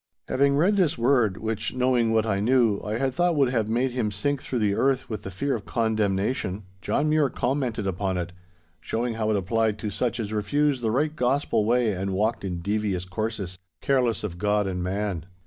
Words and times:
"'Having 0.29 0.55
read 0.57 0.77
this 0.77 0.97
word, 0.97 1.37
which, 1.37 1.75
knowing 1.75 2.11
what 2.11 2.25
I 2.25 2.39
knew, 2.39 2.81
I 2.83 2.97
had 2.97 3.13
thought 3.13 3.35
would 3.35 3.49
have 3.51 3.69
made 3.69 3.91
him 3.91 4.09
sink 4.09 4.41
through 4.41 4.57
the 4.57 4.73
earth 4.73 5.07
with 5.11 5.21
the 5.21 5.29
fear 5.29 5.53
of 5.53 5.67
condemnation, 5.67 6.63
John 6.81 7.07
Mure 7.07 7.29
commented 7.29 7.85
upon 7.85 8.17
it, 8.17 8.33
showing 8.79 9.13
how 9.13 9.29
it 9.29 9.37
applied 9.37 9.77
to 9.77 9.91
such 9.91 10.19
as 10.19 10.33
refused 10.33 10.81
the 10.81 10.89
right 10.89 11.15
gospel 11.15 11.65
way 11.65 11.91
and 11.93 12.13
walked 12.15 12.43
in 12.43 12.61
devious 12.61 13.05
courses, 13.05 13.59
careless 13.79 14.23
of 14.23 14.39
God 14.39 14.65
and 14.65 14.81
man. 14.81 15.25